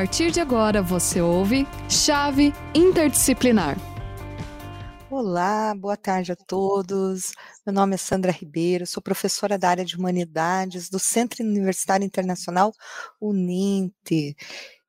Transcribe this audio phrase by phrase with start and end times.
[0.00, 3.76] partir de agora você ouve Chave Interdisciplinar.
[5.10, 7.32] Olá, boa tarde a todos.
[7.66, 12.72] Meu nome é Sandra Ribeiro, sou professora da área de Humanidades do Centro Universitário Internacional
[13.20, 14.34] Uninte.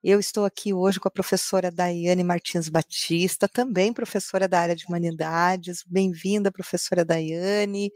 [0.02, 4.86] Eu estou aqui hoje com a professora Daiane Martins Batista, também professora da área de
[4.88, 5.84] Humanidades.
[5.86, 7.92] Bem-vinda, professora Daiane.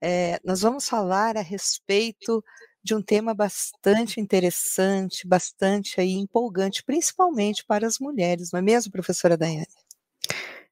[0.00, 2.42] É, nós vamos falar a respeito
[2.82, 8.92] de um tema bastante interessante, bastante aí empolgante, principalmente para as mulheres, não é mesmo,
[8.92, 9.66] professora Daiane?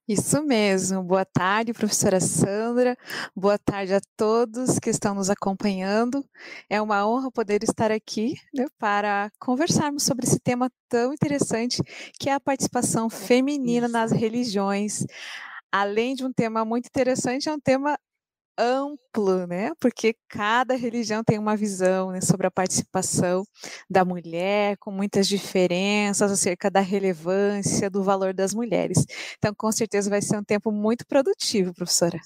[0.09, 1.03] Isso mesmo.
[1.03, 2.97] Boa tarde, professora Sandra.
[3.37, 6.25] Boa tarde a todos que estão nos acompanhando.
[6.67, 11.83] É uma honra poder estar aqui né, para conversarmos sobre esse tema tão interessante
[12.19, 15.05] que é a participação feminina nas religiões.
[15.71, 17.99] Além de um tema muito interessante, é um tema
[18.59, 19.71] amplo, né?
[19.81, 23.45] Porque cada religião tem uma visão né, sobre a participação
[23.89, 29.05] da mulher, com muitas diferenças acerca da relevância, do valor das mulheres.
[29.39, 32.19] Então, com certeza vai ser um tempo muito produtivo, professora.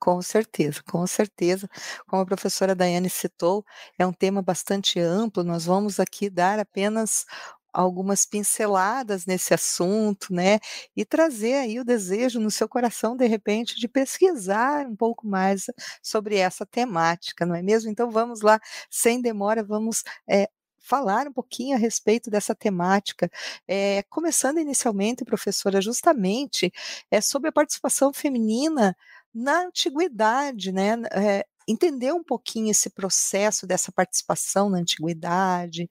[0.00, 1.68] Com certeza, com certeza.
[2.06, 3.64] Como a professora Daiane citou,
[3.98, 5.42] é um tema bastante amplo.
[5.42, 7.26] Nós vamos aqui dar apenas
[7.72, 10.58] algumas pinceladas nesse assunto, né?
[10.96, 15.66] E trazer aí o desejo no seu coração, de repente, de pesquisar um pouco mais
[16.02, 17.90] sobre essa temática, não é mesmo?
[17.90, 18.58] Então vamos lá,
[18.90, 20.48] sem demora, vamos é,
[20.80, 23.30] falar um pouquinho a respeito dessa temática,
[23.66, 26.72] é, começando inicialmente, professora, justamente
[27.10, 28.96] é, sobre a participação feminina
[29.34, 30.94] na antiguidade, né?
[31.12, 35.90] É, entender um pouquinho esse processo dessa participação na antiguidade,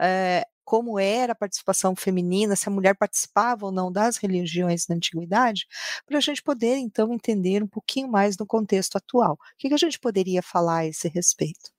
[0.00, 4.96] é, como era a participação feminina, se a mulher participava ou não das religiões na
[4.96, 5.66] antiguidade,
[6.04, 9.32] para a gente poder então entender um pouquinho mais no contexto atual.
[9.32, 11.70] O que, que a gente poderia falar a esse respeito?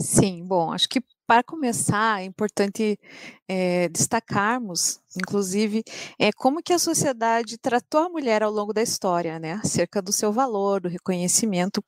[0.00, 2.98] Sim, bom, acho que para começar é importante
[3.46, 5.84] é, destacarmos, inclusive,
[6.18, 10.12] é, como que a sociedade tratou a mulher ao longo da história, né, acerca do
[10.12, 11.80] seu valor, do reconhecimento,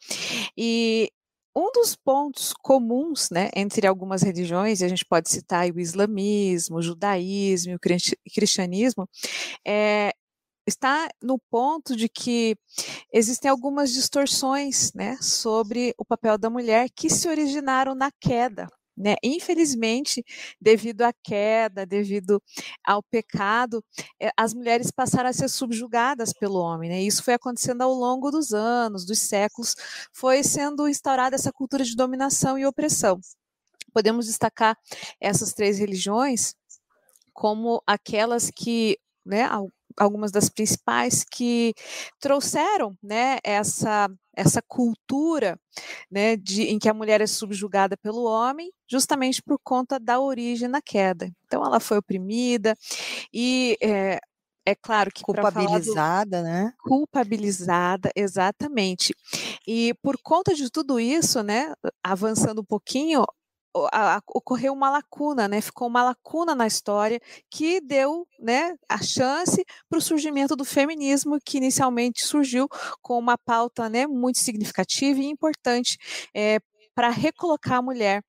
[0.57, 1.11] e
[1.57, 6.77] um dos pontos comuns né, entre algumas religiões, e a gente pode citar o islamismo,
[6.77, 7.79] o judaísmo o
[8.35, 9.09] cristianismo,
[9.67, 10.13] é,
[10.67, 12.57] está no ponto de que
[13.13, 19.17] existem algumas distorções né, sobre o papel da mulher que se originaram na queda né?
[19.23, 20.25] Infelizmente,
[20.61, 22.43] devido à queda, devido
[22.85, 23.85] ao pecado,
[24.21, 26.91] eh, as mulheres passaram a ser subjugadas pelo homem.
[26.91, 27.03] Né?
[27.03, 29.75] Isso foi acontecendo ao longo dos anos, dos séculos,
[30.13, 33.21] foi sendo instaurada essa cultura de dominação e opressão.
[33.93, 34.77] Podemos destacar
[35.21, 36.55] essas três religiões
[37.33, 39.49] como aquelas que né,
[39.97, 41.75] algumas das principais que
[42.21, 45.59] trouxeram né, essa, essa cultura
[46.11, 50.69] né, de, em que a mulher é subjugada pelo homem, justamente por conta da origem
[50.69, 51.31] na queda.
[51.47, 52.77] Então, ela foi oprimida
[53.33, 53.77] e.
[53.81, 54.19] É,
[54.67, 56.45] é claro que culpabilizada, do...
[56.45, 56.73] né?
[56.79, 59.15] Culpabilizada, exatamente.
[59.67, 63.27] E por conta de tudo isso, né, avançando um pouquinho,
[63.93, 65.61] a, a, ocorreu uma lacuna, né?
[65.61, 67.21] Ficou uma lacuna na história
[67.51, 72.69] que deu, né, a chance para o surgimento do feminismo, que inicialmente surgiu
[73.03, 75.99] com uma pauta, né, muito significativa e importante
[76.35, 76.59] é,
[76.95, 78.23] para recolocar a mulher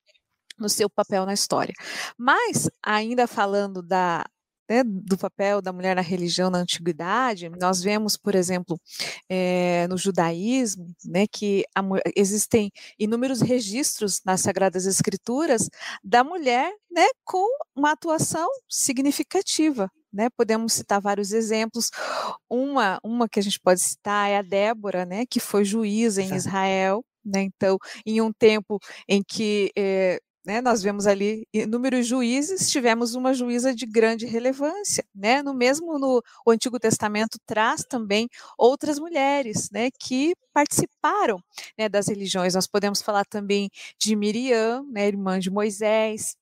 [0.57, 1.73] no seu papel na história.
[2.17, 4.25] Mas, ainda falando da,
[4.70, 8.80] né, do papel da mulher na religião na antiguidade, nós vemos, por exemplo,
[9.30, 11.81] é, no judaísmo, né, que a,
[12.16, 15.70] existem inúmeros registros nas Sagradas Escrituras
[16.04, 19.90] da mulher né, com uma atuação significativa.
[20.12, 21.92] Né, podemos citar vários exemplos.
[22.50, 26.34] Uma, uma que a gente pode citar é a Débora, né, que foi juíza em
[26.34, 27.04] Israel.
[27.24, 33.16] Né, então, em um tempo em que é, né, nós vemos ali inúmeros juízes, tivemos
[33.16, 35.03] uma juíza de grande relevância.
[35.13, 35.41] Né?
[35.41, 41.41] No mesmo no o Antigo Testamento traz também outras mulheres né, que participaram
[41.78, 42.56] né, das religiões.
[42.56, 43.69] Nós podemos falar também
[44.00, 46.36] de Miriam, né, irmã de Moisés,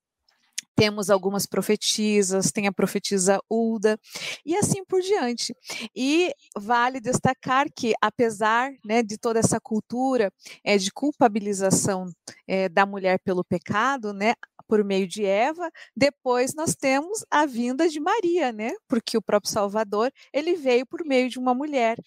[0.75, 3.99] temos algumas profetisas, tem a profetisa Ulda,
[4.45, 5.55] e assim por diante.
[5.95, 10.31] E vale destacar que, apesar né, de toda essa cultura
[10.63, 12.05] é, de culpabilização
[12.47, 14.33] é, da mulher pelo pecado, né,
[14.67, 18.71] por meio de Eva, depois nós temos a vinda de Maria, né?
[18.87, 21.97] Porque o próprio Salvador, ele veio por meio de uma mulher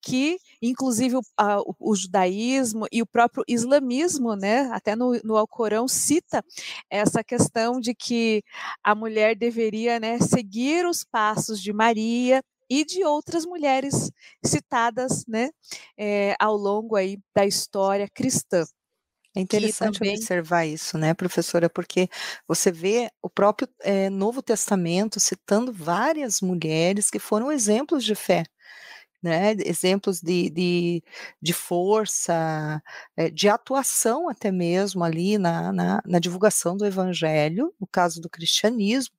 [0.00, 4.70] que, inclusive, o, a, o judaísmo e o próprio islamismo, né?
[4.72, 6.44] Até no, no Alcorão cita
[6.90, 8.11] essa questão de que
[8.82, 12.42] a mulher deveria, né, seguir os passos de Maria,
[12.72, 14.10] e de outras mulheres
[14.42, 15.50] citadas né,
[15.94, 18.64] é, ao longo aí da história cristã.
[19.36, 20.16] É interessante também...
[20.16, 22.08] observar isso, né, professora, porque
[22.48, 28.44] você vê o próprio é, Novo Testamento citando várias mulheres que foram exemplos de fé.
[29.22, 31.04] Né, exemplos de, de,
[31.40, 32.82] de força,
[33.16, 38.28] é, de atuação até mesmo ali na, na, na, divulgação do evangelho, no caso do
[38.28, 39.14] cristianismo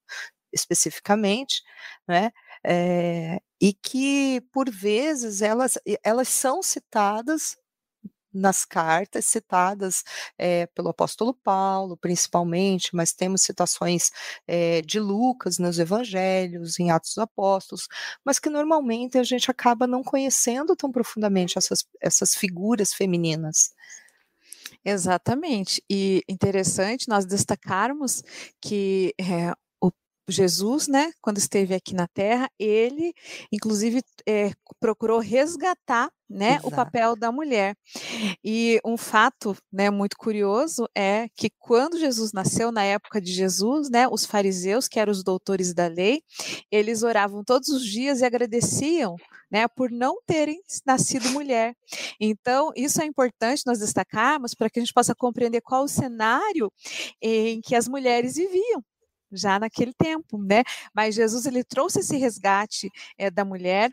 [0.54, 1.64] especificamente,
[2.08, 2.32] né,
[2.66, 7.58] é, e que por vezes elas, elas são citadas
[8.34, 10.04] nas cartas citadas
[10.38, 14.10] é, pelo apóstolo Paulo, principalmente, mas temos citações
[14.48, 17.88] é, de Lucas nos evangelhos, em Atos dos Apóstolos,
[18.26, 23.74] mas que normalmente a gente acaba não conhecendo tão profundamente essas, essas figuras femininas.
[24.86, 25.82] Exatamente.
[25.90, 28.22] E interessante nós destacarmos
[28.62, 29.54] que é,
[30.28, 33.14] Jesus, né, quando esteve aqui na Terra, ele,
[33.52, 36.68] inclusive, é, procurou resgatar, né, Exato.
[36.68, 37.76] o papel da mulher.
[38.44, 43.90] E um fato, né, muito curioso é que quando Jesus nasceu, na época de Jesus,
[43.90, 46.22] né, os fariseus, que eram os doutores da lei,
[46.72, 49.16] eles oravam todos os dias e agradeciam,
[49.52, 51.76] né, por não terem nascido mulher.
[52.20, 56.72] Então, isso é importante nós destacarmos para que a gente possa compreender qual o cenário
[57.22, 58.84] em que as mulheres viviam
[59.38, 60.64] já naquele tempo, né?
[60.94, 63.92] Mas Jesus ele trouxe esse resgate é, da mulher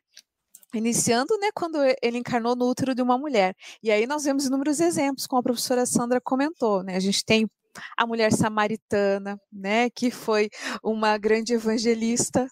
[0.74, 3.54] iniciando, né, quando ele encarnou no útero de uma mulher.
[3.82, 6.96] E aí nós vemos inúmeros exemplos, como a professora Sandra comentou, né?
[6.96, 7.48] A gente tem
[7.96, 10.48] a mulher samaritana, né, que foi
[10.82, 12.46] uma grande evangelista,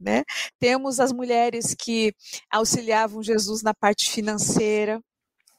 [0.00, 0.24] né?
[0.58, 2.12] Temos as mulheres que
[2.50, 5.00] auxiliavam Jesus na parte financeira,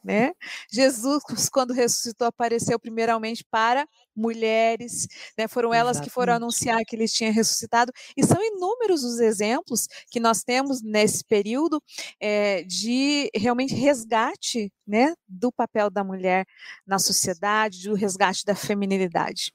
[0.04, 0.34] né?
[0.72, 5.08] Jesus, quando ressuscitou, apareceu primeiramente para mulheres,
[5.38, 5.48] né?
[5.48, 6.10] foram elas Exatamente.
[6.10, 10.82] que foram anunciar que ele tinha ressuscitado, e são inúmeros os exemplos que nós temos
[10.82, 11.82] nesse período
[12.20, 16.46] é, de realmente resgate né, do papel da mulher
[16.86, 19.54] na sociedade, do resgate da feminilidade.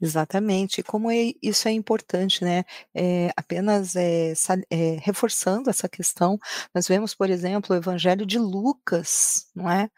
[0.00, 2.64] Exatamente, como é, isso é importante, né?
[2.94, 4.34] É, apenas é,
[5.02, 6.38] reforçando essa questão,
[6.74, 9.88] nós vemos, por exemplo, o Evangelho de Lucas, não é?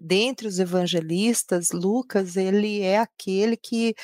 [0.00, 3.94] dentre os evangelistas, Lucas ele é aquele que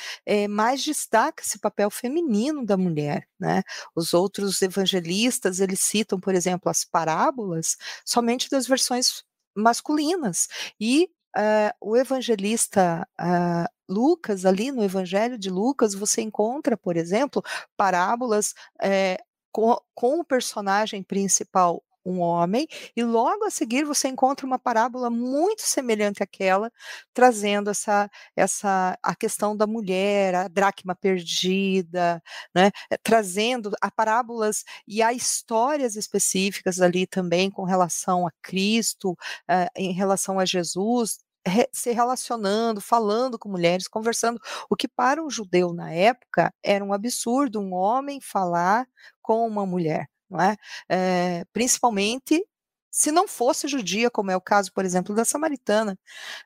[0.49, 3.61] mais destaca esse papel feminino da mulher, né?
[3.95, 9.23] Os outros evangelistas eles citam, por exemplo, as parábolas somente das versões
[9.55, 10.47] masculinas
[10.79, 17.43] e Uh, o evangelista uh, Lucas, ali no Evangelho de Lucas, você encontra, por exemplo,
[17.75, 19.17] parábolas é,
[19.51, 25.09] com, com o personagem principal um homem, e logo a seguir você encontra uma parábola
[25.09, 26.71] muito semelhante àquela,
[27.13, 32.21] trazendo essa, essa a questão da mulher, a dracma perdida,
[32.55, 39.11] né, eh, trazendo a parábolas e há histórias específicas ali também com relação a Cristo,
[39.11, 41.19] uh, em relação a Jesus,
[41.71, 46.93] se relacionando, falando com mulheres, conversando, o que para um judeu na época era um
[46.93, 48.87] absurdo um homem falar
[49.21, 50.55] com uma mulher, não é?
[50.89, 52.43] é principalmente
[52.91, 55.97] se não fosse judia, como é o caso, por exemplo, da samaritana,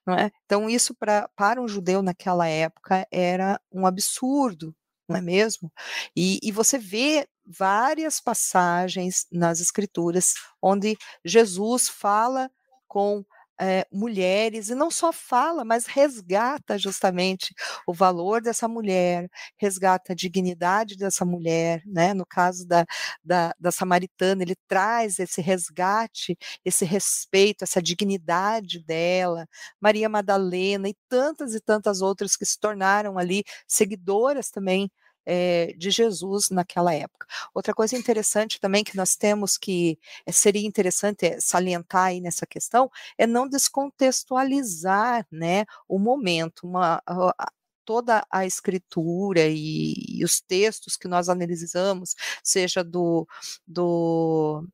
[0.05, 0.31] não é?
[0.45, 4.75] Então isso pra, para um judeu naquela época era um absurdo,
[5.07, 5.71] não é mesmo?
[6.15, 12.49] E, e você vê várias passagens nas escrituras onde Jesus fala
[12.87, 13.25] com
[13.59, 17.53] é, mulheres, e não só fala, mas resgata justamente
[17.87, 22.13] o valor dessa mulher, resgata a dignidade dessa mulher, né?
[22.13, 22.85] No caso da,
[23.23, 29.47] da, da samaritana, ele traz esse resgate, esse respeito, essa dignidade dela,
[29.79, 34.91] Maria Madalena e tantas e tantas outras que se tornaram ali seguidoras também
[35.25, 37.27] é, de Jesus naquela época.
[37.53, 42.89] Outra coisa interessante também que nós temos que é, seria interessante salientar aí nessa questão
[43.17, 47.51] é não descontextualizar, né, o momento, uma, a,
[47.85, 53.27] toda a escritura e, e, os textos que nós analisamos, seja do,
[53.67, 54.65] do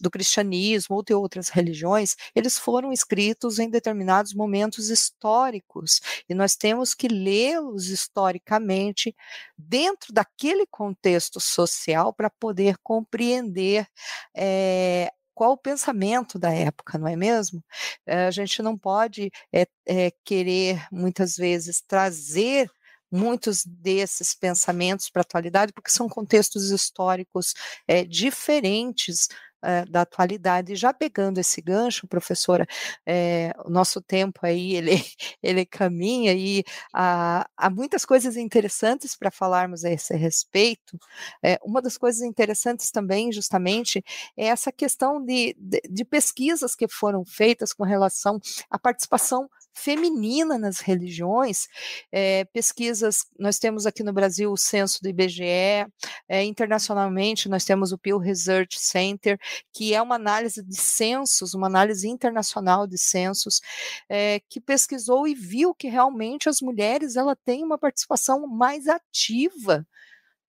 [0.00, 6.56] do cristianismo ou de outras religiões, eles foram escritos em determinados momentos históricos e nós
[6.56, 9.14] temos que lê-los historicamente
[9.56, 13.86] dentro daquele contexto social para poder compreender
[14.34, 17.62] é, qual o pensamento da época, não é mesmo?
[18.04, 22.68] Eh, a gente não pode é, é, querer muitas vezes trazer
[23.10, 27.54] muitos desses pensamentos para a atualidade, porque são contextos históricos
[27.86, 29.28] é, diferentes
[29.62, 30.76] é, da atualidade.
[30.76, 32.66] Já pegando esse gancho, professora,
[33.06, 34.92] é, o nosso tempo aí ele,
[35.42, 40.98] ele caminha e há, há muitas coisas interessantes para falarmos a esse respeito.
[41.42, 44.04] É, uma das coisas interessantes também, justamente,
[44.36, 50.58] é essa questão de, de, de pesquisas que foram feitas com relação à participação feminina
[50.58, 51.68] nas religiões.
[52.12, 55.86] É, pesquisas, nós temos aqui no Brasil o censo do IBGE,
[56.28, 59.38] é, internacionalmente nós temos o Pew Research Center,
[59.72, 63.60] que é uma análise de censos, uma análise internacional de censos,
[64.08, 69.86] é, que pesquisou e viu que realmente as mulheres ela têm uma participação mais ativa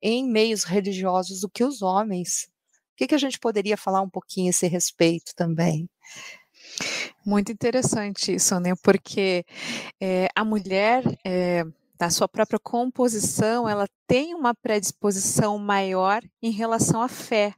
[0.01, 2.49] em meios religiosos do que os homens.
[2.93, 5.89] O que, que a gente poderia falar um pouquinho a esse respeito também?
[7.29, 8.73] Muito interessante isso, né?
[8.81, 9.45] Porque
[10.01, 11.63] é, a mulher, é,
[11.95, 17.53] da sua própria composição, ela tem uma predisposição maior em relação à fé.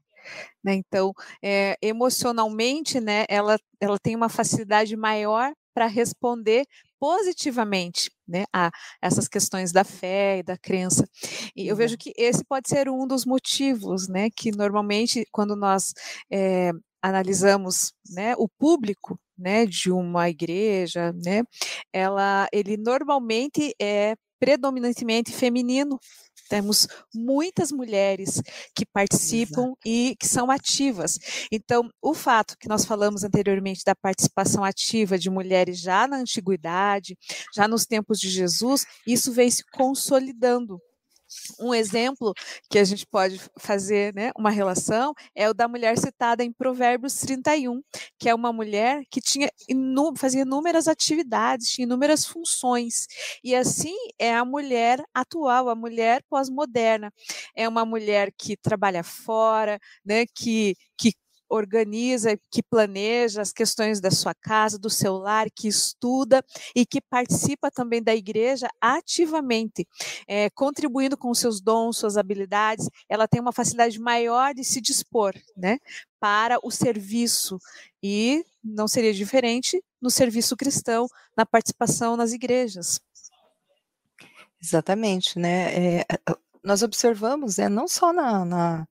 [0.61, 0.73] Né?
[0.73, 6.65] Então, é, emocionalmente, né, ela, ela tem uma facilidade maior para responder
[6.99, 8.69] positivamente né, a
[9.01, 11.07] essas questões da fé e da crença.
[11.55, 15.93] E eu vejo que esse pode ser um dos motivos, né, que normalmente quando nós
[16.29, 21.43] é, analisamos né, o público né, de uma igreja, né,
[21.91, 25.99] ela, ele normalmente é predominantemente feminino.
[26.49, 28.41] Temos muitas mulheres
[28.75, 29.77] que participam Exato.
[29.85, 31.17] e que são ativas.
[31.49, 37.17] Então, o fato que nós falamos anteriormente da participação ativa de mulheres já na antiguidade,
[37.55, 40.81] já nos tempos de Jesus, isso vem se consolidando.
[41.59, 42.33] Um exemplo
[42.69, 47.15] que a gente pode fazer né, uma relação é o da mulher citada em Provérbios
[47.15, 47.81] 31,
[48.19, 49.49] que é uma mulher que tinha
[50.17, 53.07] fazia inúmeras atividades, tinha inúmeras funções.
[53.43, 57.11] E assim é a mulher atual, a mulher pós-moderna.
[57.55, 61.13] É uma mulher que trabalha fora, né, que, que
[61.51, 66.43] organiza, que planeja as questões da sua casa, do seu lar, que estuda
[66.73, 69.85] e que participa também da igreja ativamente,
[70.27, 72.89] é, contribuindo com seus dons, suas habilidades.
[73.09, 75.77] Ela tem uma facilidade maior de se dispor, né,
[76.19, 77.59] para o serviço
[78.01, 82.99] e não seria diferente no serviço cristão, na participação nas igrejas.
[84.63, 85.99] Exatamente, né?
[85.99, 86.05] É,
[86.63, 88.87] nós observamos, é, não só na, na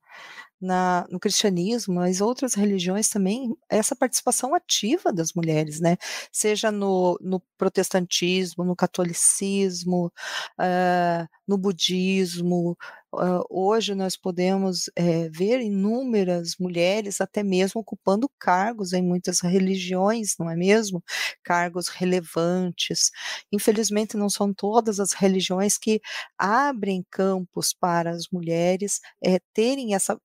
[0.60, 5.96] na, no cristianismo, mas outras religiões também, essa participação ativa das mulheres, né?
[6.32, 10.12] Seja no, no protestantismo, no catolicismo,
[10.58, 12.76] uh, no budismo.
[13.12, 20.36] Uh, hoje nós podemos uh, ver inúmeras mulheres até mesmo ocupando cargos em muitas religiões,
[20.38, 21.02] não é mesmo?
[21.42, 23.10] Cargos relevantes.
[23.52, 26.00] Infelizmente, não são todas as religiões que
[26.38, 30.16] abrem campos para as mulheres é, terem essa,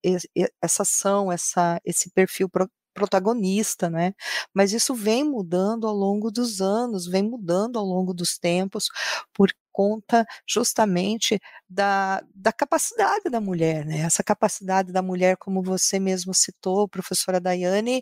[0.62, 2.48] essa ação, essa, esse perfil
[2.96, 4.14] protagonista, né?
[4.54, 8.90] Mas isso vem mudando ao longo dos anos, vem mudando ao longo dos tempos,
[9.34, 11.38] por conta justamente
[11.70, 14.00] da, da capacidade da mulher, né?
[14.00, 18.02] Essa capacidade da mulher, como você mesmo citou, professora Daiane,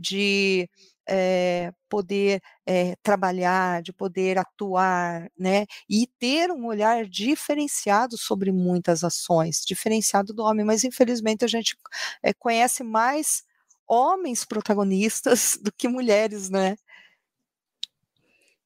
[0.00, 0.68] de
[1.08, 9.04] é, poder é, trabalhar, de poder atuar, né, e ter um olhar diferenciado sobre muitas
[9.04, 11.76] ações, diferenciado do homem, mas infelizmente a gente
[12.22, 13.44] é, conhece mais
[13.88, 16.76] homens protagonistas do que mulheres, né?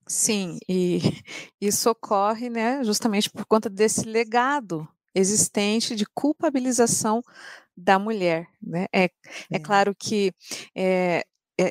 [0.09, 1.01] Sim, e
[1.61, 7.23] isso ocorre, né, justamente por conta desse legado existente de culpabilização
[7.77, 8.87] da mulher, né?
[8.93, 9.11] É, é,
[9.53, 9.59] é.
[9.59, 10.33] claro que
[10.77, 11.25] é,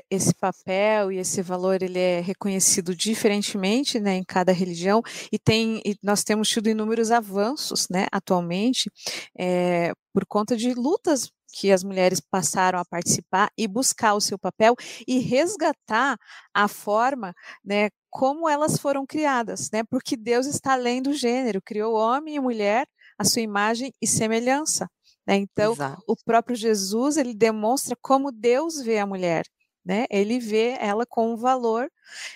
[0.09, 5.79] esse papel e esse valor ele é reconhecido diferentemente né, em cada religião e tem
[5.85, 8.89] e nós temos tido inúmeros avanços né, atualmente
[9.37, 14.37] é, por conta de lutas que as mulheres passaram a participar e buscar o seu
[14.37, 14.75] papel
[15.07, 16.17] e resgatar
[16.53, 17.33] a forma,
[17.63, 19.83] né, como elas foram criadas, né?
[19.83, 22.87] Porque Deus está além do gênero, criou homem e mulher
[23.17, 24.89] à sua imagem e semelhança.
[25.27, 25.35] Né?
[25.35, 26.01] Então, Exato.
[26.07, 29.45] o próprio Jesus ele demonstra como Deus vê a mulher
[29.85, 30.05] né?
[30.09, 31.89] Ele vê ela com um valor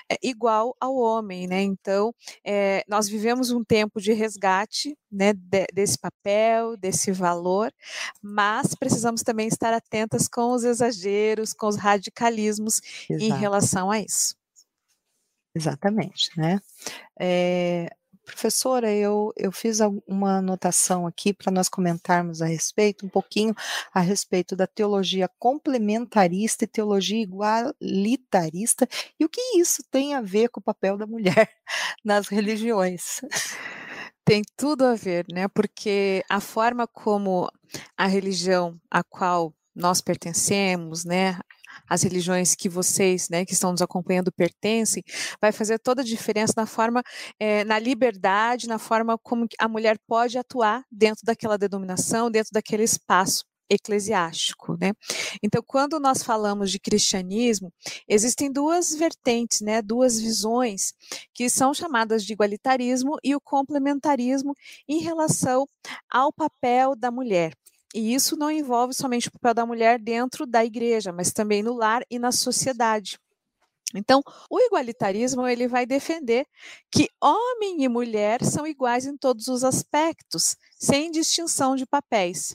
[0.10, 1.62] é, igual ao homem, né?
[1.62, 2.14] Então,
[2.46, 5.34] é, nós vivemos um tempo de resgate, né?
[5.34, 7.74] De, desse papel, desse valor,
[8.22, 12.80] mas precisamos também estar atentas com os exageros, com os radicalismos
[13.10, 13.24] Exato.
[13.24, 14.36] em relação a isso.
[15.56, 16.60] Exatamente, né?
[17.20, 17.90] É,
[18.30, 23.56] Professora, eu, eu fiz uma anotação aqui para nós comentarmos a respeito, um pouquinho
[23.92, 28.88] a respeito da teologia complementarista e teologia igualitarista,
[29.20, 31.50] e o que isso tem a ver com o papel da mulher
[32.06, 33.20] nas religiões.
[34.24, 35.48] Tem tudo a ver, né?
[35.48, 37.52] Porque a forma como
[37.98, 41.40] a religião a qual nós pertencemos, né,
[41.88, 45.04] as religiões que vocês, né, que estão nos acompanhando, pertencem,
[45.42, 47.04] vai fazer toda a diferença na forma,
[47.40, 52.84] é, na liberdade, na forma como a mulher pode atuar dentro daquela denominação, dentro daquele
[52.84, 53.46] espaço.
[53.72, 54.94] eclesiástico, né?
[55.44, 57.72] Então, quando nós falamos de cristianismo,
[58.08, 60.94] existem duas vertentes, né, duas visões
[61.36, 64.56] que são chamadas de igualitarismo e o complementarismo
[64.88, 65.68] em relação
[66.10, 67.54] ao papel da mulher.
[67.94, 71.74] E isso não envolve somente o papel da mulher dentro da igreja, mas também no
[71.74, 73.18] lar e na sociedade.
[73.96, 76.46] Então, o igualitarismo ele vai defender
[76.92, 82.54] que homem e mulher são iguais em todos os aspectos, sem distinção de papéis,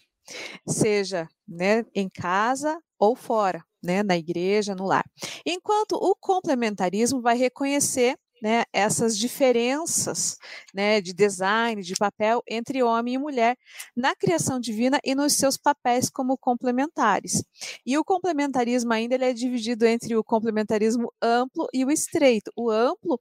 [0.66, 5.04] seja né, em casa ou fora, né, na igreja, no lar.
[5.44, 10.36] Enquanto o complementarismo vai reconhecer né, essas diferenças
[10.74, 13.56] né, de design, de papel entre homem e mulher
[13.96, 17.42] na criação divina e nos seus papéis como complementares.
[17.86, 22.52] E o complementarismo ainda ele é dividido entre o complementarismo amplo e o estreito.
[22.54, 23.18] O amplo,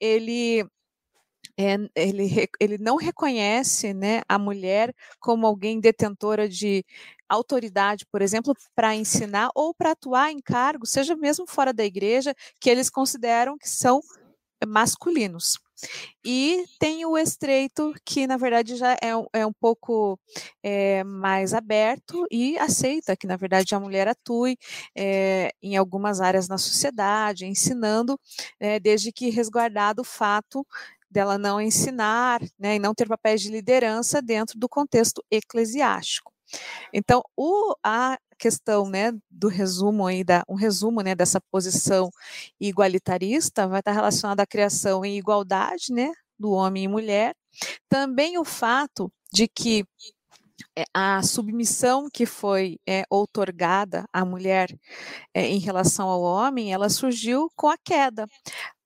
[0.00, 0.64] ele
[1.58, 6.82] é, ele, ele não reconhece né, a mulher como alguém detentora de
[7.28, 12.34] autoridade, por exemplo, para ensinar ou para atuar em cargos, seja mesmo fora da igreja,
[12.58, 14.00] que eles consideram que são
[14.66, 15.58] masculinos.
[16.24, 20.18] E tem o estreito, que na verdade já é, é um pouco
[20.62, 24.56] é, mais aberto e aceita que, na verdade, a mulher atue
[24.96, 28.18] é, em algumas áreas na sociedade, ensinando,
[28.82, 30.64] desde que resguardado o fato
[31.10, 36.31] dela não ensinar né, e não ter papéis de liderança dentro do contexto eclesiástico.
[36.92, 42.10] Então, o, a questão né, do resumo aí, da, um resumo né, dessa posição
[42.60, 47.34] igualitarista vai estar relacionado à criação em igualdade né, do homem e mulher.
[47.88, 49.84] Também o fato de que
[50.76, 54.68] é, a submissão que foi é, outorgada à mulher
[55.34, 58.26] é, em relação ao homem, ela surgiu com a queda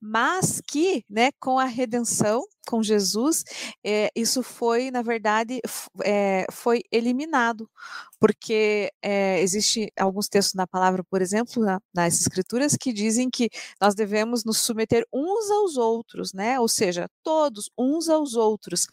[0.00, 3.45] mas que, né, com a redenção, com Jesus,
[3.85, 5.61] é, isso foi, na verdade,
[6.05, 7.71] é, foi eliminado,
[8.19, 13.49] porque é, existe alguns textos na palavra, por exemplo, na, nas escrituras, que dizem que
[13.81, 18.87] nós devemos nos submeter uns aos outros, né, ou seja, todos uns aos outros,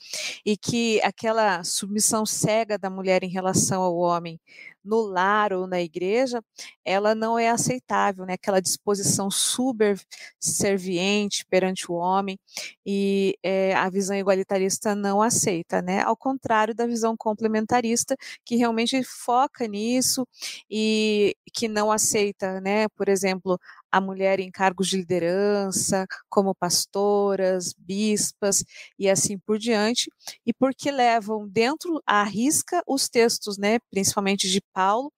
[0.46, 4.40] e que aquela submissão cega da mulher em relação ao homem
[4.84, 6.42] no lar ou na igreja,
[6.86, 8.34] ela não é aceitável, né?
[8.34, 12.38] Aquela disposição subserviente perante o homem
[12.86, 16.02] e é, a visão igualitarista não aceita, né?
[16.02, 18.16] Ao contrário da visão complementarista,
[18.46, 20.28] que realmente foca nisso
[20.70, 22.88] e que não aceita, né?
[22.90, 23.60] Por exemplo,
[23.94, 28.66] a mulher em cargos de liderança, como pastoras, bispas
[28.98, 30.10] e assim por diante,
[30.44, 35.14] e porque levam dentro à risca os textos, né, principalmente de Paulo,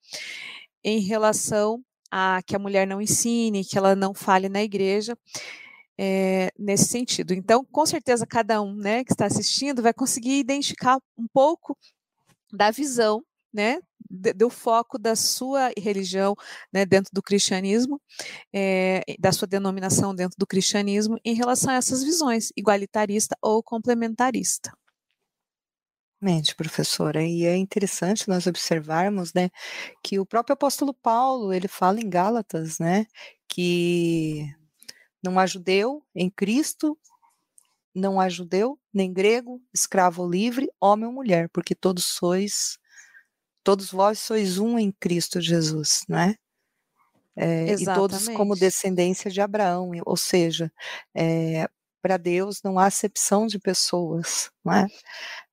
[0.84, 5.18] em relação a que a mulher não ensine, que ela não fale na igreja.
[5.98, 7.34] É, nesse sentido.
[7.34, 11.78] Então, com certeza, cada um né, que está assistindo vai conseguir identificar um pouco
[12.52, 13.24] da visão
[13.56, 16.36] né, do foco da sua religião
[16.72, 18.00] né, dentro do cristianismo,
[18.54, 24.72] é, da sua denominação dentro do cristianismo, em relação a essas visões, igualitarista ou complementarista.
[26.22, 29.50] Mente, professora, e é interessante nós observarmos, né,
[30.04, 33.06] que o próprio apóstolo Paulo, ele fala em Gálatas, né,
[33.48, 34.46] que
[35.24, 36.98] não há judeu em Cristo,
[37.94, 42.78] não há judeu, nem grego, escravo ou livre, homem ou mulher, porque todos sois
[43.66, 46.36] todos vós sois um em Cristo Jesus, não é?
[47.36, 50.72] é e todos como descendência de Abraão, ou seja,
[51.14, 51.68] é,
[52.00, 54.88] para Deus não há acepção de pessoas, não é?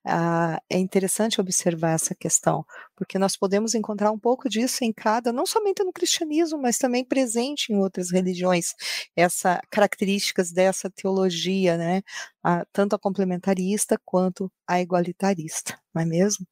[0.04, 5.32] Ah, é interessante observar essa questão, porque nós podemos encontrar um pouco disso em cada,
[5.32, 8.74] não somente no cristianismo, mas também presente em outras religiões,
[9.14, 12.02] essa características dessa teologia, né,
[12.42, 16.44] a, tanto a complementarista quanto a igualitarista, não é mesmo?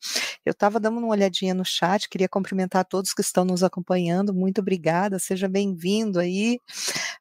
[0.44, 4.60] Eu estava dando uma olhadinha no chat, queria cumprimentar todos que estão nos acompanhando, muito
[4.60, 6.60] obrigada, seja bem-vindo aí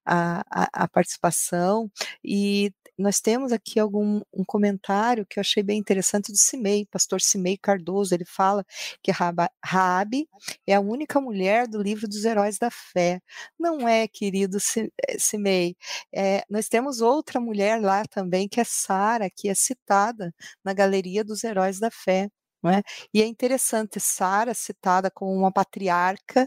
[0.05, 1.89] a, a, a participação,
[2.23, 7.21] e nós temos aqui algum um comentário que eu achei bem interessante do Cimei, pastor
[7.21, 8.65] Cimei Cardoso, ele fala
[9.01, 10.27] que Raabe
[10.67, 13.21] é a única mulher do livro dos heróis da fé.
[13.57, 15.75] Não é, querido eh, Cimei,
[16.13, 20.33] é, nós temos outra mulher lá também, que é Sara, que é citada
[20.63, 22.29] na galeria dos heróis da fé.
[22.65, 22.83] É?
[23.13, 26.45] E é interessante Sara citada como uma patriarca,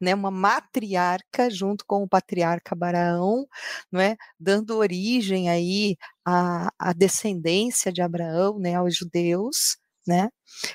[0.00, 3.46] né, uma matriarca junto com o patriarca Abraão,
[3.94, 10.28] é, dando origem aí à, à descendência de Abraão, né, aos judeus, né?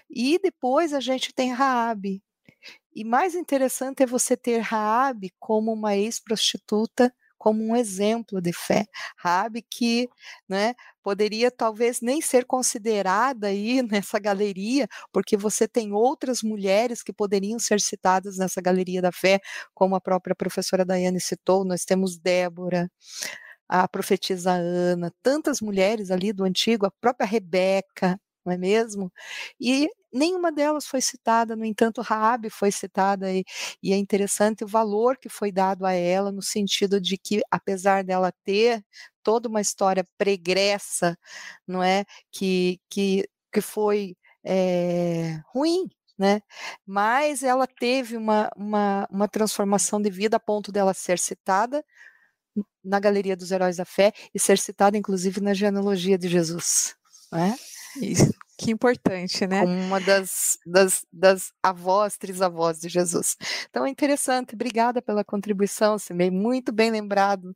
[0.09, 2.23] E depois a gente tem Raabe.
[2.95, 8.85] E mais interessante é você ter Raabe como uma ex-prostituta como um exemplo de fé.
[9.17, 10.09] Rabi que,
[10.47, 10.73] né,
[11.03, 17.59] poderia talvez nem ser considerada aí nessa galeria, porque você tem outras mulheres que poderiam
[17.59, 19.39] ser citadas nessa galeria da fé,
[19.73, 22.89] como a própria professora Daiane citou, nós temos Débora,
[23.67, 29.11] a profetisa Ana, tantas mulheres ali do antigo, a própria Rebeca, não é mesmo?
[29.59, 33.43] E nenhuma delas foi citada, no entanto, Raabe foi citada e,
[33.81, 38.03] e, é interessante o valor que foi dado a ela no sentido de que, apesar
[38.03, 38.83] dela ter
[39.23, 41.17] toda uma história pregressa,
[41.67, 46.41] não é, que que, que foi é, ruim, né?
[46.85, 51.83] Mas ela teve uma, uma, uma transformação de vida a ponto dela ser citada
[52.83, 56.95] na Galeria dos Heróis da Fé e ser citada, inclusive, na genealogia de Jesus.
[57.31, 57.55] Né?
[58.01, 58.33] Isso.
[58.57, 59.61] Que importante, né?
[59.61, 63.37] Como uma das, das, das avós, trisavós de Jesus.
[63.69, 64.55] Então é interessante.
[64.55, 66.31] Obrigada pela contribuição, Simei.
[66.31, 67.55] Muito bem lembrado.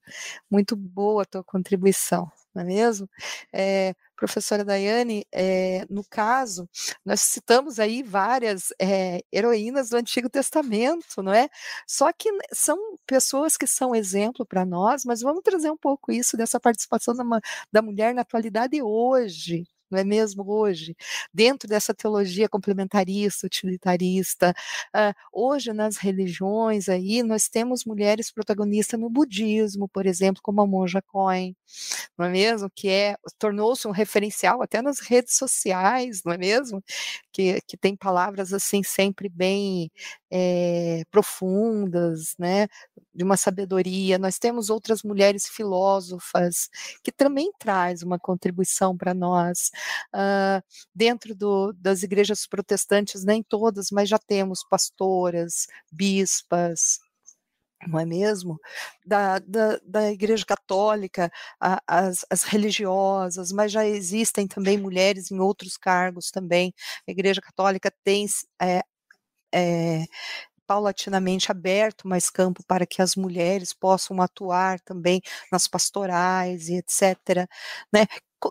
[0.50, 3.10] Muito boa a tua contribuição, não é mesmo?
[3.52, 6.70] É, professora Daiane, é, no caso,
[7.04, 11.50] nós citamos aí várias é, heroínas do Antigo Testamento, não é?
[11.88, 16.38] Só que são pessoas que são exemplo para nós, mas vamos trazer um pouco isso
[16.38, 17.24] dessa participação da,
[17.72, 20.96] da mulher na atualidade hoje, não é mesmo hoje?
[21.34, 24.54] Dentro dessa teologia complementarista, utilitarista,
[24.96, 30.68] uh, hoje nas religiões aí nós temos mulheres protagonistas no budismo, por exemplo, como a
[30.68, 31.56] monja Coin,
[32.18, 32.70] não é mesmo?
[32.74, 36.84] Que é tornou-se um referencial até nas redes sociais, não é mesmo?
[37.32, 39.92] Que, que tem palavras assim sempre bem
[40.32, 42.68] é, profundas, né?
[43.14, 44.18] De uma sabedoria.
[44.18, 46.70] Nós temos outras mulheres filósofas
[47.04, 49.72] que também traz uma contribuição para nós.
[50.14, 50.62] Uh,
[50.94, 57.00] dentro do, das igrejas protestantes, nem todas, mas já temos pastoras, bispas,
[57.88, 58.60] não é mesmo?
[59.06, 65.40] Da, da, da Igreja Católica, a, as, as religiosas, mas já existem também mulheres em
[65.40, 66.74] outros cargos também.
[67.08, 68.26] A Igreja Católica tem
[68.62, 68.82] é,
[69.54, 70.06] é,
[70.68, 77.48] paulatinamente aberto mais campo para que as mulheres possam atuar também nas pastorais e etc.
[77.94, 78.08] Né?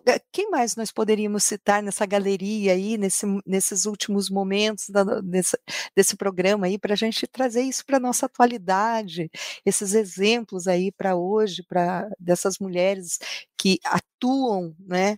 [0.07, 5.59] Eh, quem mais nós poderíamos citar nessa galeria aí, nesse, nesses últimos momentos da, desse,
[5.97, 9.31] desse programa aí, para a gente trazer isso para a nossa atualidade,
[9.65, 13.19] esses exemplos aí para hoje, para dessas mulheres
[13.59, 15.17] que atuam, né,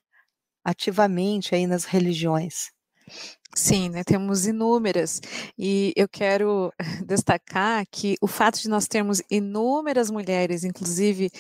[0.65, 2.71] ativamente aí nas religiões?
[3.55, 5.21] Sim, né, temos inúmeras,
[5.59, 6.73] e eu quero
[7.07, 11.31] destacar que o fato de nós termos inúmeras mulheres, inclusive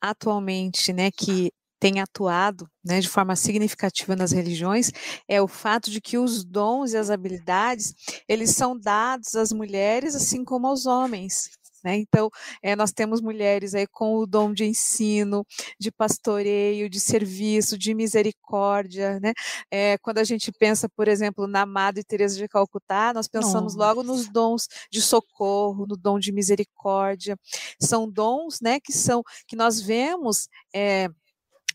[0.00, 4.92] atualmente, né, que têm atuado né, de forma significativa nas religiões,
[5.26, 7.94] é o fato de que os dons e as habilidades,
[8.28, 11.50] eles são dados às mulheres assim como aos homens.
[11.82, 11.96] Né?
[11.96, 12.30] Então,
[12.62, 15.46] é, nós temos mulheres aí com o dom de ensino,
[15.78, 19.18] de pastoreio, de serviço, de misericórdia.
[19.20, 19.32] Né?
[19.70, 24.02] É, quando a gente pensa, por exemplo, na Madre Teresa de Calcutá, nós pensamos logo
[24.02, 27.36] nos dons de socorro, no dom de misericórdia.
[27.80, 30.48] São dons né, que são que nós vemos.
[30.74, 31.08] É,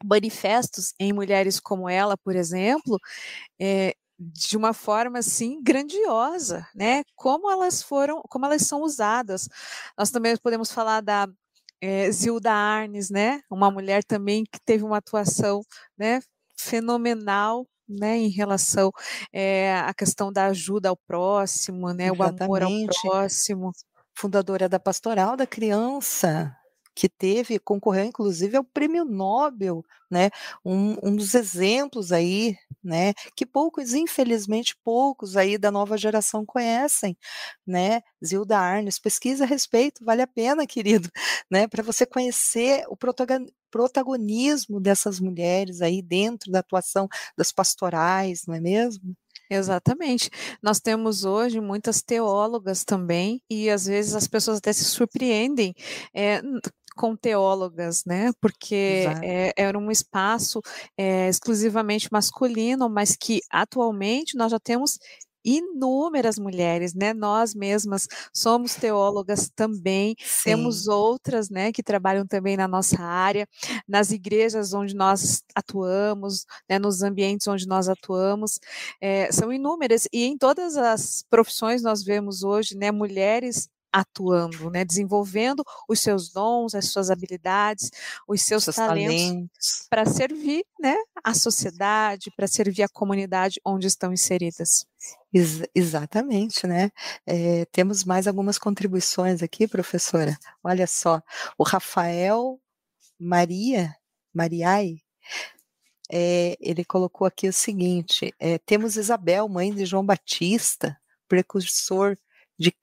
[0.03, 2.99] manifestos em mulheres como ela, por exemplo,
[3.59, 7.03] é, de uma forma assim grandiosa, né?
[7.15, 9.49] Como elas foram, como elas são usadas.
[9.97, 11.27] Nós também podemos falar da
[11.81, 13.41] é, Zilda Arnes, né?
[13.49, 15.61] Uma mulher também que teve uma atuação,
[15.97, 16.21] né?
[16.57, 18.91] Fenomenal né, em relação
[19.31, 22.41] é, à questão da ajuda ao próximo, né, Exatamente.
[22.41, 23.71] o amor ao próximo.
[24.17, 26.55] Fundadora da Pastoral da Criança,
[26.95, 30.29] que teve, concorreu inclusive ao prêmio Nobel, né?
[30.63, 33.13] Um, um dos exemplos aí, né?
[33.35, 37.17] Que poucos, infelizmente, poucos aí da nova geração conhecem,
[37.65, 38.01] né?
[38.25, 41.09] Zilda Arnes, pesquisa a respeito, vale a pena, querido,
[41.51, 41.67] né?
[41.67, 42.95] Para você conhecer o
[43.71, 49.15] protagonismo dessas mulheres aí dentro da atuação das pastorais, não é mesmo?
[49.49, 50.29] Exatamente.
[50.61, 55.73] Nós temos hoje muitas teólogas também, e às vezes as pessoas até se surpreendem
[56.13, 56.41] é,
[56.95, 58.31] com teólogas, né?
[58.39, 60.61] Porque é, era um espaço
[60.97, 64.97] é, exclusivamente masculino, mas que atualmente nós já temos
[65.45, 67.13] inúmeras mulheres, né?
[67.13, 70.43] Nós mesmas somos teólogas também, Sim.
[70.45, 73.47] temos outras, né, que trabalham também na nossa área,
[73.87, 78.59] nas igrejas onde nós atuamos, né, nos ambientes onde nós atuamos,
[78.99, 84.83] é, são inúmeras e em todas as profissões nós vemos hoje, né, mulheres atuando, né?
[84.83, 87.89] Desenvolvendo os seus dons, as suas habilidades,
[88.27, 89.87] os seus, seus talentos, talentos.
[89.89, 90.97] para servir, né?
[91.23, 94.85] A sociedade, para servir a comunidade onde estão inseridas.
[95.33, 96.91] Ex exatamente, né?
[97.25, 100.37] É, temos mais algumas contribuições aqui, professora.
[100.61, 101.21] Olha só,
[101.57, 102.59] o Rafael
[103.17, 103.95] Maria,
[104.33, 104.97] Mariai,
[106.11, 110.97] é, ele colocou aqui o seguinte: é, temos Isabel, mãe de João Batista,
[111.29, 112.17] precursor
[112.57, 112.73] de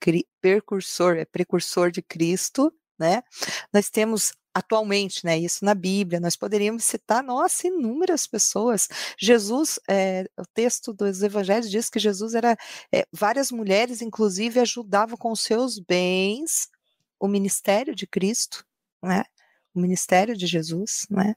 [0.41, 3.23] precursor, é precursor de Cristo, né?
[3.73, 5.37] Nós temos atualmente, né?
[5.37, 8.87] Isso na Bíblia, nós poderíamos citar, nossa, inúmeras pessoas.
[9.17, 12.55] Jesus, é, o texto dos Evangelhos diz que Jesus era
[12.93, 16.69] é, várias mulheres, inclusive, ajudavam com seus bens
[17.19, 18.65] o ministério de Cristo,
[19.01, 19.23] né?
[19.73, 21.35] o ministério de Jesus, né?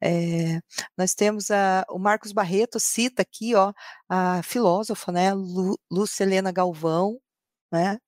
[0.00, 0.60] É,
[0.96, 3.72] nós temos a, o Marcos Barreto cita aqui, ó,
[4.08, 7.18] a filósofa, né, Lu, Lúcia Helena Galvão,
[7.72, 7.98] né?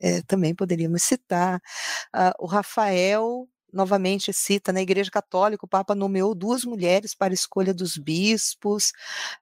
[0.00, 1.58] É, também poderíamos citar
[2.14, 7.34] uh, o Rafael novamente cita na Igreja Católica o Papa nomeou duas mulheres para a
[7.34, 8.92] escolha dos bispos,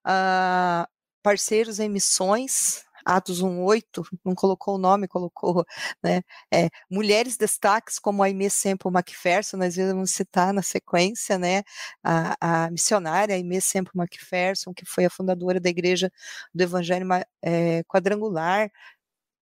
[0.06, 0.87] uh,
[1.22, 5.64] parceiros em missões, Atos 1.8, não colocou o nome, colocou
[6.02, 11.62] né, é, mulheres destaques como a Aimee Semple MacPherson, nós vamos citar na sequência, né,
[12.02, 16.11] a, a missionária Aimee Semple MacPherson, que foi a fundadora da Igreja
[16.52, 17.06] do Evangelho
[17.42, 18.70] é, Quadrangular,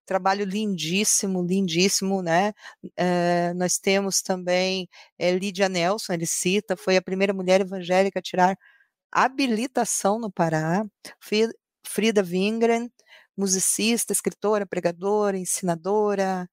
[0.05, 2.53] trabalho lindíssimo, lindíssimo, né?
[2.97, 4.89] É, nós temos também
[5.19, 8.57] é, Lídia Nelson, ele cita, foi a primeira mulher evangélica a tirar
[9.11, 10.85] habilitação no Pará.
[11.87, 12.91] Frida Wingren,
[13.37, 16.49] musicista, escritora, pregadora, ensinadora,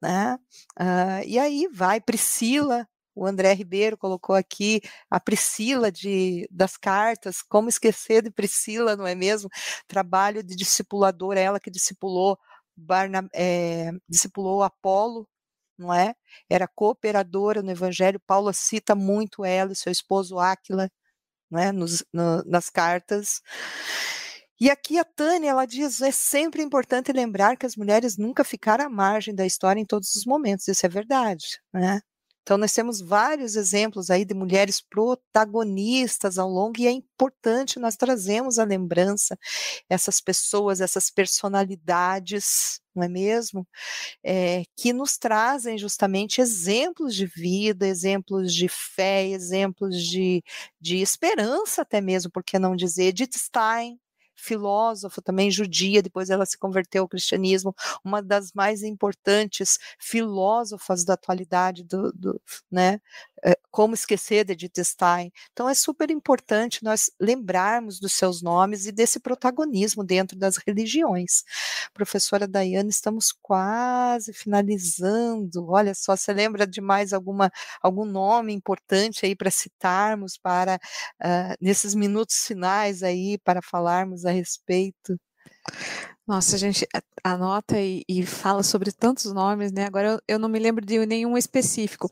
[0.00, 0.38] né?
[0.78, 7.42] Uh, e aí vai Priscila, o André Ribeiro colocou aqui a Priscila de, das cartas,
[7.42, 9.48] como esquecer de Priscila, não é mesmo?
[9.88, 12.38] Trabalho de discipuladora, ela que discipulou,
[13.34, 15.28] É, discipulou Apolo,
[15.78, 16.14] não é?
[16.48, 20.90] Era cooperadora no Evangelho, Paula cita muito ela e seu esposo Áquila,
[21.50, 21.72] não é?
[21.72, 23.42] Nos, no, nas cartas.
[24.58, 28.86] E aqui a Tânia, ela diz, é sempre importante lembrar que as mulheres nunca ficaram
[28.86, 32.00] à margem da história em todos os momentos, isso é verdade, né?
[32.46, 37.96] Então, nós temos vários exemplos aí de mulheres protagonistas ao longo, e é importante nós
[37.96, 39.36] trazemos a lembrança
[39.90, 43.66] essas pessoas, essas personalidades, não é mesmo?
[44.24, 50.40] É, que nos trazem justamente exemplos de vida, exemplos de fé, exemplos de,
[50.80, 53.98] de esperança, até mesmo, por que não dizer, Edith Stein,
[54.36, 61.14] filósofa também judia, depois ela se converteu ao cristianismo, uma das mais importantes filósofas da
[61.14, 63.00] atualidade do, do né,
[63.70, 65.30] como esquecer de Edith Stein.
[65.52, 71.44] Então é super importante nós lembrarmos dos seus nomes e desse protagonismo dentro das religiões.
[71.92, 75.68] Professora Daiane, estamos quase finalizando.
[75.68, 77.50] Olha só, você lembra de mais alguma
[77.82, 80.76] algum nome importante aí para citarmos para
[81.22, 85.18] uh, nesses minutos finais aí para falarmos a respeito?
[86.26, 86.86] Nossa, a gente
[87.22, 89.84] anota e, e, fala sobre tantos nomes, né?
[89.84, 92.10] Agora eu, eu, não me lembro de nenhum específico,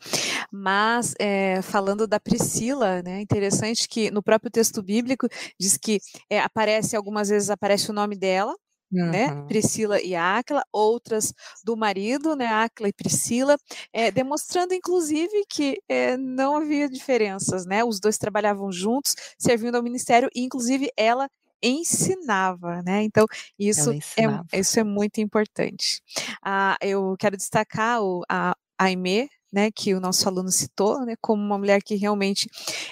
[0.52, 3.20] mas é, falando da Priscila, né?
[3.20, 5.26] Interessante que no próprio texto bíblico
[5.58, 5.98] diz que
[6.30, 8.54] é, aparece algumas vezes aparece o nome dela,
[8.92, 9.10] Uhum.
[9.10, 9.42] Né?
[9.48, 12.46] Priscila e Áquila, outras do marido, né?
[12.46, 13.56] Áquila e Priscila,
[13.92, 17.82] é, demonstrando inclusive que é, não havia diferenças, né?
[17.82, 21.28] Os dois trabalhavam juntos, servindo ao ministério, e inclusive ela
[21.68, 23.02] ensinava, né?
[23.02, 23.26] Então,
[23.58, 26.02] isso, é, isso é muito importante.
[26.42, 31.40] Ah, eu quero destacar o, a Aimee, né, que o nosso aluno citou, né, como
[31.40, 32.50] uma mulher que realmente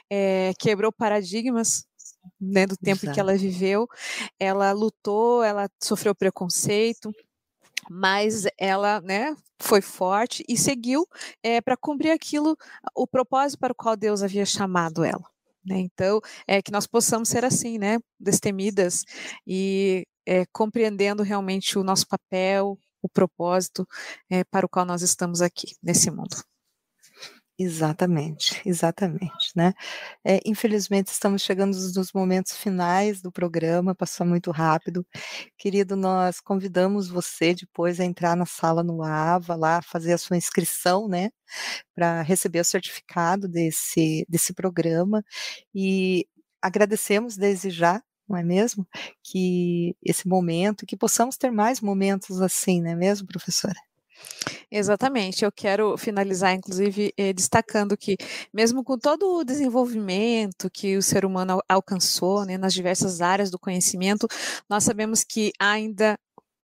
[0.09, 1.85] é, quebrou paradigmas
[2.41, 3.15] né, do tempo Exato.
[3.15, 3.89] que ela viveu.
[4.39, 7.13] Ela lutou, ela sofreu preconceito,
[7.91, 11.07] mas ela né, foi forte e seguiu
[11.43, 12.57] é, para cumprir aquilo,
[12.95, 15.25] o propósito para o qual Deus havia chamado ela.
[15.65, 15.79] Né?
[15.81, 17.99] Então, é que nós possamos ser assim, né?
[18.19, 19.05] Destemidas
[19.47, 23.87] e é, compreendendo realmente o nosso papel, o propósito
[24.31, 26.52] é, para o qual nós estamos aqui nesse mundo.
[27.65, 29.73] Exatamente, exatamente, né?
[30.25, 35.07] É, infelizmente estamos chegando nos momentos finais do programa, passou muito rápido.
[35.59, 40.37] Querido, nós convidamos você depois a entrar na sala no AVA, lá fazer a sua
[40.37, 41.31] inscrição, né?
[41.95, 45.25] Para receber o certificado desse, desse programa
[45.75, 46.27] e
[46.63, 48.87] agradecemos desde já não é mesmo?
[49.25, 53.75] Que esse momento, que possamos ter mais momentos assim, não é mesmo, professora?
[54.75, 58.17] Exatamente, eu quero finalizar, inclusive, eh, destacando que,
[58.55, 63.51] mesmo com todo o desenvolvimento que o ser humano al alcançou né, nas diversas áreas
[63.51, 64.27] do conhecimento,
[64.71, 66.19] nós sabemos que ainda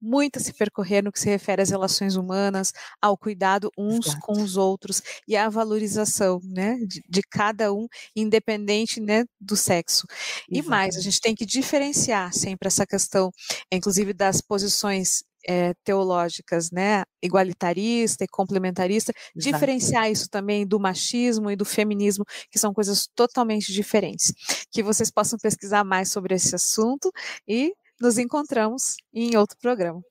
[0.00, 4.20] muito a se percorrer no que se refere às relações humanas, ao cuidado uns Exato.
[4.22, 7.86] com os outros e à valorização né, de, de cada um,
[8.16, 10.08] independente né, do sexo.
[10.50, 13.30] E mais, a gente tem que diferenciar sempre essa questão,
[13.70, 19.54] inclusive das posições é, teológicas, né, igualitarista e complementarista, Exato.
[19.54, 24.32] diferenciar isso também do machismo e do feminismo, que são coisas totalmente diferentes.
[24.70, 27.10] Que vocês possam pesquisar mais sobre esse assunto
[27.46, 30.02] e nos encontramos em outro programa.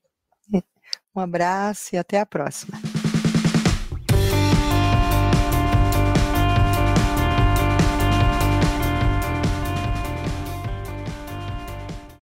[1.13, 3.00] Um abraço e até a próxima.